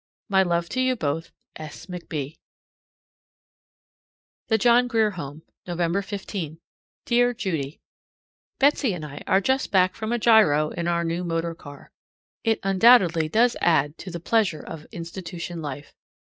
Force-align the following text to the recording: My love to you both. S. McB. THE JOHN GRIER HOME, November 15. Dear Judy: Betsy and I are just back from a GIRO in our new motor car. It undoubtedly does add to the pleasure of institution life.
My 0.29 0.41
love 0.41 0.67
to 0.69 0.81
you 0.81 0.95
both. 0.95 1.31
S. 1.57 1.85
McB. 1.85 2.39
THE 4.47 4.57
JOHN 4.57 4.87
GRIER 4.87 5.11
HOME, 5.11 5.43
November 5.67 6.01
15. 6.01 6.59
Dear 7.05 7.35
Judy: 7.35 7.79
Betsy 8.57 8.93
and 8.95 9.05
I 9.05 9.21
are 9.27 9.39
just 9.41 9.69
back 9.69 9.93
from 9.93 10.11
a 10.11 10.17
GIRO 10.17 10.69
in 10.71 10.87
our 10.87 11.03
new 11.03 11.23
motor 11.23 11.53
car. 11.53 11.91
It 12.43 12.59
undoubtedly 12.63 13.29
does 13.29 13.55
add 13.61 13.95
to 13.99 14.09
the 14.09 14.19
pleasure 14.19 14.63
of 14.65 14.85
institution 14.85 15.61
life. 15.61 15.93